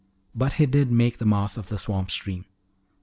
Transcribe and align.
But 0.33 0.53
he 0.53 0.65
did 0.65 0.91
make 0.91 1.19
the 1.19 1.27
mouth 1.27 1.59
of 1.59 1.67
the 1.67 1.77
swamp 1.77 2.09
stream. 2.09 2.45